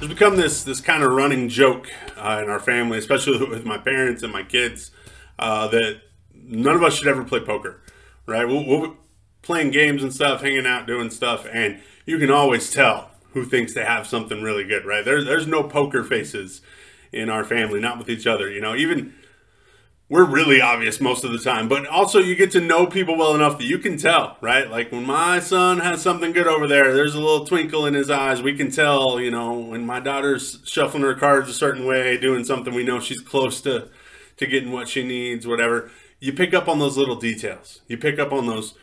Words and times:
There's 0.00 0.08
become 0.08 0.36
this 0.36 0.64
this 0.64 0.80
kind 0.80 1.02
of 1.02 1.12
running 1.12 1.50
joke 1.50 1.86
uh, 2.16 2.40
in 2.42 2.48
our 2.48 2.58
family, 2.58 2.96
especially 2.96 3.46
with 3.50 3.66
my 3.66 3.76
parents 3.76 4.22
and 4.22 4.32
my 4.32 4.42
kids, 4.42 4.92
uh, 5.38 5.68
that 5.68 6.00
none 6.34 6.74
of 6.74 6.82
us 6.82 6.94
should 6.94 7.06
ever 7.06 7.22
play 7.22 7.40
poker, 7.40 7.82
right? 8.24 8.48
We'll, 8.48 8.64
we'll 8.64 8.88
be 8.88 8.96
playing 9.42 9.72
games 9.72 10.02
and 10.02 10.10
stuff, 10.10 10.40
hanging 10.40 10.66
out, 10.66 10.86
doing 10.86 11.10
stuff, 11.10 11.46
and 11.52 11.82
you 12.06 12.18
can 12.18 12.30
always 12.30 12.72
tell 12.72 13.10
who 13.34 13.44
thinks 13.44 13.74
they 13.74 13.84
have 13.84 14.06
something 14.06 14.40
really 14.40 14.64
good, 14.64 14.86
right? 14.86 15.04
There, 15.04 15.22
there's 15.22 15.46
no 15.46 15.64
poker 15.64 16.02
faces 16.02 16.62
in 17.12 17.28
our 17.28 17.44
family, 17.44 17.78
not 17.78 17.98
with 17.98 18.08
each 18.08 18.26
other. 18.26 18.50
You 18.50 18.62
know, 18.62 18.74
even 18.74 19.12
we're 20.10 20.24
really 20.24 20.60
obvious 20.60 21.00
most 21.00 21.22
of 21.22 21.30
the 21.30 21.38
time, 21.38 21.68
but 21.68 21.86
also 21.86 22.18
you 22.18 22.34
get 22.34 22.50
to 22.50 22.60
know 22.60 22.84
people 22.84 23.16
well 23.16 23.32
enough 23.32 23.58
that 23.58 23.64
you 23.64 23.78
can 23.78 23.96
tell, 23.96 24.36
right? 24.40 24.68
Like 24.68 24.90
when 24.90 25.06
my 25.06 25.38
son 25.38 25.78
has 25.78 26.02
something 26.02 26.32
good 26.32 26.48
over 26.48 26.66
there, 26.66 26.92
there's 26.92 27.14
a 27.14 27.20
little 27.20 27.46
twinkle 27.46 27.86
in 27.86 27.94
his 27.94 28.10
eyes. 28.10 28.42
We 28.42 28.56
can 28.56 28.72
tell, 28.72 29.20
you 29.20 29.30
know, 29.30 29.52
when 29.52 29.86
my 29.86 30.00
daughter's 30.00 30.58
shuffling 30.64 31.04
her 31.04 31.14
cards 31.14 31.48
a 31.48 31.54
certain 31.54 31.86
way, 31.86 32.18
doing 32.18 32.42
something, 32.42 32.74
we 32.74 32.82
know 32.82 32.98
she's 32.98 33.20
close 33.20 33.60
to 33.62 33.88
to 34.36 34.46
getting 34.46 34.72
what 34.72 34.88
she 34.88 35.06
needs, 35.06 35.46
whatever. 35.46 35.92
You 36.18 36.32
pick 36.32 36.54
up 36.54 36.66
on 36.66 36.80
those 36.80 36.96
little 36.96 37.14
details. 37.14 37.80
You 37.86 37.96
pick 37.96 38.18
up 38.18 38.32
on 38.32 38.46
those 38.46 38.74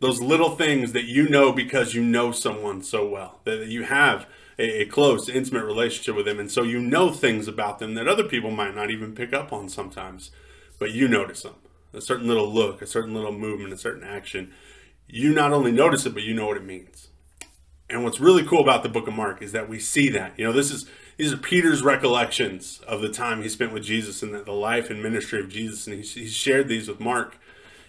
those 0.00 0.20
little 0.20 0.56
things 0.56 0.92
that 0.92 1.04
you 1.04 1.26
know 1.26 1.52
because 1.52 1.94
you 1.94 2.02
know 2.02 2.32
someone 2.32 2.82
so 2.82 3.08
well 3.08 3.40
that 3.44 3.68
you 3.68 3.84
have 3.84 4.26
a, 4.58 4.82
a 4.82 4.84
close, 4.84 5.26
intimate 5.30 5.64
relationship 5.64 6.14
with 6.14 6.26
them, 6.26 6.38
and 6.38 6.50
so 6.50 6.64
you 6.64 6.80
know 6.80 7.12
things 7.12 7.48
about 7.48 7.78
them 7.78 7.94
that 7.94 8.06
other 8.06 8.24
people 8.24 8.50
might 8.50 8.74
not 8.74 8.90
even 8.90 9.14
pick 9.14 9.32
up 9.32 9.54
on 9.54 9.70
sometimes 9.70 10.30
but 10.78 10.92
you 10.92 11.08
notice 11.08 11.42
them. 11.42 11.54
A 11.92 12.00
certain 12.00 12.26
little 12.26 12.52
look, 12.52 12.82
a 12.82 12.86
certain 12.86 13.14
little 13.14 13.32
movement, 13.32 13.72
a 13.72 13.78
certain 13.78 14.04
action. 14.04 14.52
You 15.08 15.32
not 15.32 15.52
only 15.52 15.72
notice 15.72 16.04
it, 16.04 16.14
but 16.14 16.22
you 16.22 16.34
know 16.34 16.46
what 16.46 16.56
it 16.56 16.64
means. 16.64 17.08
And 17.88 18.02
what's 18.02 18.20
really 18.20 18.44
cool 18.44 18.60
about 18.60 18.82
the 18.82 18.88
book 18.88 19.06
of 19.06 19.14
Mark 19.14 19.40
is 19.40 19.52
that 19.52 19.68
we 19.68 19.78
see 19.78 20.08
that. 20.10 20.32
You 20.36 20.44
know, 20.46 20.52
this 20.52 20.70
is 20.70 20.86
these 21.16 21.32
are 21.32 21.38
Peter's 21.38 21.82
recollections 21.82 22.80
of 22.86 23.00
the 23.00 23.08
time 23.08 23.42
he 23.42 23.48
spent 23.48 23.72
with 23.72 23.84
Jesus 23.84 24.22
and 24.22 24.34
the, 24.34 24.52
life 24.52 24.90
and 24.90 25.02
ministry 25.02 25.40
of 25.40 25.48
Jesus. 25.48 25.86
And 25.86 26.04
he, 26.04 26.26
shared 26.26 26.68
these 26.68 26.88
with 26.88 27.00
Mark. 27.00 27.38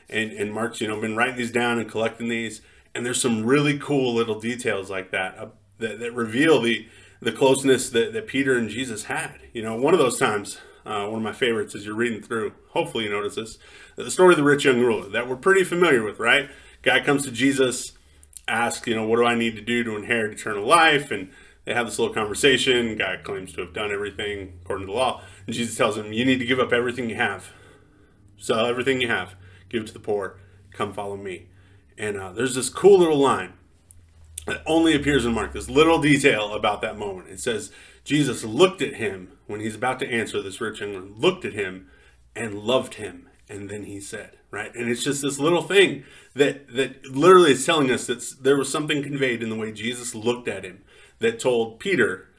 And, 0.09 0.31
and 0.31 0.53
Mark's, 0.53 0.79
you 0.79 0.87
know, 0.87 1.01
been 1.01 1.17
writing 1.17 1.35
these 1.35 1.51
down 1.51 1.79
and 1.79 1.89
collecting 1.89 2.29
these. 2.29 2.61
And 2.95 3.05
there's 3.05 3.21
some 3.21 3.45
really 3.45 3.77
cool 3.77 4.13
little 4.13 4.39
details 4.39 4.89
like 4.89 5.11
that 5.11 5.37
uh, 5.37 5.47
that, 5.79 5.99
that 5.99 6.13
reveal 6.13 6.61
the, 6.61 6.87
the 7.19 7.33
closeness 7.33 7.89
that, 7.89 8.13
that 8.13 8.27
Peter 8.27 8.57
and 8.57 8.69
Jesus 8.69 9.05
had. 9.05 9.39
You 9.51 9.61
know, 9.61 9.75
one 9.75 9.93
of 9.93 9.99
those 9.99 10.17
times, 10.17 10.59
uh, 10.87 11.05
one 11.05 11.17
of 11.17 11.21
my 11.21 11.33
favorites 11.33 11.75
as 11.75 11.85
you're 11.85 11.95
reading 11.95 12.21
through. 12.21 12.53
Hopefully, 12.69 13.03
you 13.03 13.09
notice 13.09 13.35
this. 13.35 13.57
The 13.97 14.09
story 14.09 14.33
of 14.33 14.37
the 14.37 14.43
rich 14.43 14.65
young 14.65 14.79
ruler 14.79 15.09
that 15.09 15.27
we're 15.27 15.35
pretty 15.35 15.63
familiar 15.63 16.03
with, 16.03 16.19
right? 16.19 16.49
Guy 16.81 17.01
comes 17.01 17.23
to 17.25 17.31
Jesus, 17.31 17.91
asks, 18.47 18.87
you 18.87 18.95
know, 18.95 19.05
what 19.05 19.17
do 19.17 19.25
I 19.25 19.35
need 19.35 19.55
to 19.57 19.61
do 19.61 19.83
to 19.83 19.97
inherit 19.97 20.39
eternal 20.39 20.65
life? 20.65 21.11
And 21.11 21.29
they 21.65 21.73
have 21.73 21.85
this 21.85 21.99
little 21.99 22.13
conversation. 22.13 22.95
Guy 22.95 23.17
claims 23.17 23.51
to 23.53 23.61
have 23.61 23.73
done 23.73 23.91
everything 23.91 24.59
according 24.61 24.87
to 24.87 24.91
the 24.93 24.97
law. 24.97 25.21
And 25.45 25.53
Jesus 25.53 25.75
tells 25.75 25.97
him, 25.97 26.13
you 26.13 26.23
need 26.23 26.39
to 26.39 26.45
give 26.45 26.59
up 26.59 26.71
everything 26.71 27.09
you 27.09 27.17
have. 27.17 27.51
Sell 28.37 28.65
everything 28.65 29.01
you 29.01 29.09
have. 29.09 29.35
Give 29.67 29.83
it 29.83 29.87
to 29.87 29.93
the 29.93 29.99
poor. 29.99 30.39
Come 30.71 30.93
follow 30.93 31.17
me. 31.17 31.47
And 31.97 32.15
uh, 32.15 32.31
there's 32.31 32.55
this 32.55 32.69
cool 32.69 32.99
little 32.99 33.17
line 33.17 33.53
that 34.47 34.63
only 34.65 34.95
appears 34.95 35.25
in 35.25 35.33
Mark. 35.33 35.53
This 35.53 35.69
little 35.69 35.99
detail 35.99 36.53
about 36.53 36.81
that 36.81 36.97
moment. 36.97 37.29
It 37.29 37.39
says, 37.39 37.71
Jesus 38.03 38.43
looked 38.43 38.81
at 38.81 38.95
him 38.95 39.33
when 39.45 39.59
he's 39.59 39.75
about 39.75 39.99
to 39.99 40.09
answer 40.09 40.41
this 40.41 40.59
rich 40.59 40.79
young 40.79 40.93
man, 40.93 41.13
looked 41.15 41.45
at 41.45 41.53
him 41.53 41.89
and 42.35 42.55
loved 42.55 42.95
him. 42.95 43.27
And 43.49 43.69
then 43.69 43.83
he 43.83 43.99
said, 43.99 44.37
right? 44.49 44.73
And 44.73 44.89
it's 44.89 45.03
just 45.03 45.21
this 45.21 45.39
little 45.39 45.61
thing 45.61 46.03
that, 46.33 46.73
that 46.75 47.05
literally 47.05 47.51
is 47.51 47.65
telling 47.65 47.91
us 47.91 48.07
that 48.07 48.35
there 48.41 48.57
was 48.57 48.71
something 48.71 49.03
conveyed 49.03 49.43
in 49.43 49.49
the 49.49 49.55
way 49.55 49.71
Jesus 49.71 50.15
looked 50.15 50.47
at 50.47 50.63
him 50.63 50.83
that 51.19 51.39
told 51.39 51.79
Peter 51.79 52.29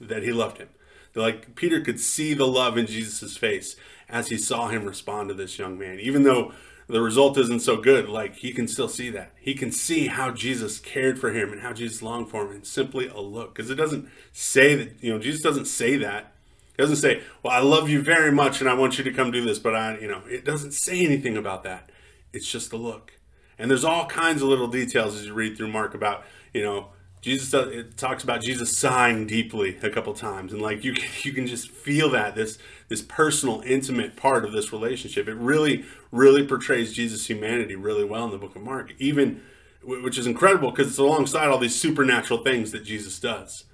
that 0.00 0.22
he 0.22 0.32
loved 0.32 0.58
him. 0.58 0.68
That 1.12 1.20
like 1.20 1.54
Peter 1.54 1.80
could 1.80 2.00
see 2.00 2.34
the 2.34 2.46
love 2.46 2.78
in 2.78 2.86
Jesus' 2.86 3.36
face 3.36 3.76
as 4.08 4.28
he 4.28 4.38
saw 4.38 4.68
him 4.68 4.84
respond 4.84 5.28
to 5.28 5.34
this 5.34 5.58
young 5.58 5.78
man. 5.78 5.98
Even 6.00 6.22
though 6.22 6.52
the 6.90 7.00
result 7.00 7.38
isn't 7.38 7.60
so 7.60 7.76
good, 7.76 8.08
like 8.08 8.36
he 8.36 8.52
can 8.52 8.68
still 8.68 8.88
see 8.88 9.10
that. 9.10 9.32
He 9.40 9.54
can 9.54 9.72
see 9.72 10.08
how 10.08 10.30
Jesus 10.30 10.78
cared 10.78 11.18
for 11.18 11.32
him 11.32 11.52
and 11.52 11.62
how 11.62 11.72
Jesus 11.72 12.02
longed 12.02 12.30
for 12.30 12.46
him 12.46 12.56
in 12.56 12.64
simply 12.64 13.08
a 13.08 13.20
look. 13.20 13.54
Because 13.54 13.70
it 13.70 13.76
doesn't 13.76 14.08
say 14.32 14.74
that, 14.74 15.02
you 15.02 15.12
know, 15.12 15.18
Jesus 15.18 15.42
doesn't 15.42 15.66
say 15.66 15.96
that. 15.96 16.32
He 16.76 16.82
doesn't 16.82 16.96
say, 16.96 17.22
well, 17.42 17.52
I 17.52 17.60
love 17.60 17.88
you 17.88 18.02
very 18.02 18.32
much 18.32 18.60
and 18.60 18.68
I 18.70 18.74
want 18.74 18.98
you 18.98 19.04
to 19.04 19.12
come 19.12 19.30
do 19.30 19.44
this, 19.44 19.58
but 19.58 19.74
I, 19.74 19.98
you 19.98 20.08
know, 20.08 20.22
it 20.26 20.44
doesn't 20.44 20.72
say 20.72 21.04
anything 21.04 21.36
about 21.36 21.62
that. 21.64 21.90
It's 22.32 22.50
just 22.50 22.72
a 22.72 22.76
look. 22.76 23.12
And 23.58 23.70
there's 23.70 23.84
all 23.84 24.06
kinds 24.06 24.40
of 24.40 24.48
little 24.48 24.68
details 24.68 25.16
as 25.16 25.26
you 25.26 25.34
read 25.34 25.56
through 25.56 25.68
Mark 25.68 25.94
about, 25.94 26.24
you 26.54 26.62
know, 26.62 26.88
Jesus 27.20 27.52
it 27.52 27.98
talks 27.98 28.24
about 28.24 28.40
Jesus 28.40 28.76
sighing 28.76 29.26
deeply 29.26 29.76
a 29.82 29.90
couple 29.90 30.14
times, 30.14 30.52
and 30.52 30.62
like 30.62 30.84
you 30.84 30.94
can, 30.94 31.08
you 31.22 31.32
can 31.32 31.46
just 31.46 31.70
feel 31.70 32.10
that 32.10 32.34
this 32.34 32.58
this 32.88 33.02
personal, 33.02 33.62
intimate 33.66 34.16
part 34.16 34.44
of 34.44 34.52
this 34.52 34.72
relationship. 34.72 35.28
It 35.28 35.34
really, 35.34 35.84
really 36.10 36.46
portrays 36.46 36.94
Jesus' 36.94 37.26
humanity 37.26 37.76
really 37.76 38.04
well 38.04 38.24
in 38.24 38.30
the 38.30 38.38
Book 38.38 38.56
of 38.56 38.62
Mark, 38.62 38.94
even 38.98 39.42
which 39.82 40.18
is 40.18 40.26
incredible 40.26 40.70
because 40.70 40.88
it's 40.88 40.98
alongside 40.98 41.48
all 41.48 41.58
these 41.58 41.78
supernatural 41.78 42.42
things 42.42 42.72
that 42.72 42.84
Jesus 42.84 43.18
does. 43.18 43.64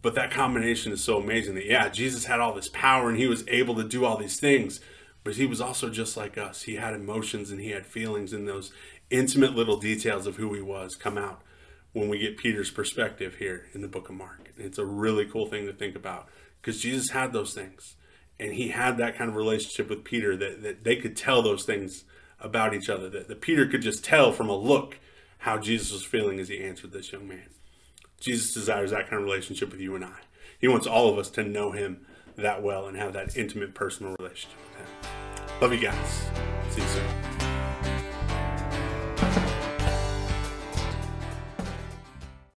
But 0.00 0.14
that 0.14 0.30
combination 0.30 0.92
is 0.92 1.02
so 1.02 1.18
amazing 1.18 1.54
that 1.54 1.66
yeah, 1.66 1.88
Jesus 1.88 2.26
had 2.26 2.38
all 2.38 2.54
this 2.54 2.68
power 2.68 3.08
and 3.08 3.18
he 3.18 3.26
was 3.26 3.46
able 3.48 3.74
to 3.76 3.84
do 3.84 4.04
all 4.04 4.16
these 4.16 4.38
things, 4.38 4.80
but 5.24 5.36
he 5.36 5.46
was 5.46 5.60
also 5.60 5.88
just 5.88 6.16
like 6.16 6.36
us. 6.36 6.62
He 6.62 6.76
had 6.76 6.94
emotions 6.94 7.50
and 7.50 7.60
he 7.60 7.70
had 7.70 7.86
feelings, 7.86 8.34
and 8.34 8.46
those 8.46 8.72
intimate 9.10 9.54
little 9.56 9.78
details 9.78 10.26
of 10.26 10.36
who 10.36 10.52
he 10.52 10.60
was 10.60 10.94
come 10.94 11.16
out 11.16 11.40
when 11.92 12.08
we 12.08 12.18
get 12.18 12.36
Peter's 12.36 12.70
perspective 12.70 13.36
here 13.36 13.66
in 13.72 13.80
the 13.80 13.88
book 13.88 14.08
of 14.08 14.14
Mark. 14.14 14.52
It's 14.56 14.78
a 14.78 14.84
really 14.84 15.26
cool 15.26 15.46
thing 15.46 15.66
to 15.66 15.72
think 15.72 15.96
about 15.96 16.28
because 16.60 16.80
Jesus 16.80 17.10
had 17.10 17.32
those 17.32 17.54
things 17.54 17.96
and 18.38 18.52
he 18.52 18.68
had 18.68 18.98
that 18.98 19.16
kind 19.16 19.30
of 19.30 19.36
relationship 19.36 19.88
with 19.88 20.04
Peter 20.04 20.36
that, 20.36 20.62
that 20.62 20.84
they 20.84 20.96
could 20.96 21.16
tell 21.16 21.42
those 21.42 21.64
things 21.64 22.04
about 22.40 22.74
each 22.74 22.88
other, 22.88 23.08
that, 23.10 23.28
that 23.28 23.40
Peter 23.40 23.66
could 23.66 23.82
just 23.82 24.04
tell 24.04 24.32
from 24.32 24.48
a 24.48 24.56
look 24.56 24.98
how 25.38 25.58
Jesus 25.58 25.92
was 25.92 26.04
feeling 26.04 26.38
as 26.38 26.48
he 26.48 26.62
answered 26.62 26.92
this 26.92 27.12
young 27.12 27.26
man. 27.26 27.50
Jesus 28.20 28.52
desires 28.52 28.90
that 28.90 29.08
kind 29.08 29.20
of 29.20 29.24
relationship 29.24 29.70
with 29.70 29.80
you 29.80 29.94
and 29.94 30.04
I. 30.04 30.20
He 30.58 30.68
wants 30.68 30.86
all 30.86 31.10
of 31.10 31.18
us 31.18 31.30
to 31.30 31.42
know 31.42 31.72
him 31.72 32.04
that 32.36 32.62
well 32.62 32.86
and 32.86 32.96
have 32.96 33.12
that 33.12 33.36
intimate 33.36 33.74
personal 33.74 34.14
relationship 34.18 34.58
with 34.58 34.76
him. 34.76 35.60
Love 35.60 35.72
you 35.72 35.80
guys. 35.80 36.24
See 36.70 36.80
you 36.80 36.88
soon. 36.88 37.27